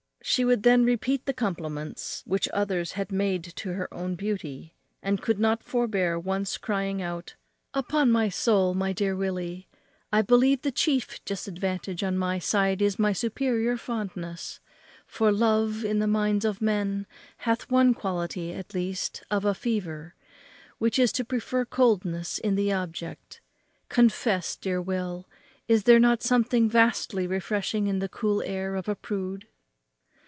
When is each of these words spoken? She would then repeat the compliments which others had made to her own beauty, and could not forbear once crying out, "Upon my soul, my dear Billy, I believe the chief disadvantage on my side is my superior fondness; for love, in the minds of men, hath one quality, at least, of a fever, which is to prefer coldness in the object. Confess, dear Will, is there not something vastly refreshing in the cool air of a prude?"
She 0.23 0.45
would 0.45 0.61
then 0.61 0.85
repeat 0.85 1.25
the 1.25 1.33
compliments 1.33 2.21
which 2.27 2.47
others 2.53 2.91
had 2.91 3.11
made 3.11 3.43
to 3.55 3.73
her 3.73 3.91
own 3.91 4.13
beauty, 4.13 4.75
and 5.01 5.19
could 5.21 5.39
not 5.39 5.63
forbear 5.63 6.19
once 6.19 6.59
crying 6.59 7.01
out, 7.01 7.33
"Upon 7.73 8.11
my 8.11 8.29
soul, 8.29 8.75
my 8.75 8.93
dear 8.93 9.15
Billy, 9.15 9.67
I 10.13 10.21
believe 10.21 10.61
the 10.61 10.71
chief 10.71 11.25
disadvantage 11.25 12.03
on 12.03 12.19
my 12.19 12.37
side 12.37 12.83
is 12.83 12.99
my 12.99 13.13
superior 13.13 13.77
fondness; 13.77 14.59
for 15.07 15.31
love, 15.31 15.83
in 15.83 15.97
the 15.97 16.05
minds 16.07 16.45
of 16.45 16.61
men, 16.61 17.07
hath 17.37 17.71
one 17.71 17.95
quality, 17.95 18.53
at 18.53 18.75
least, 18.75 19.23
of 19.31 19.43
a 19.43 19.55
fever, 19.55 20.13
which 20.77 20.99
is 20.99 21.11
to 21.13 21.25
prefer 21.25 21.65
coldness 21.65 22.37
in 22.37 22.53
the 22.53 22.71
object. 22.71 23.41
Confess, 23.89 24.55
dear 24.55 24.79
Will, 24.79 25.27
is 25.67 25.83
there 25.85 25.99
not 25.99 26.21
something 26.21 26.69
vastly 26.69 27.25
refreshing 27.25 27.87
in 27.87 27.97
the 27.97 28.07
cool 28.07 28.43
air 28.43 28.75
of 28.75 28.87
a 28.87 28.95
prude?" 28.95 29.47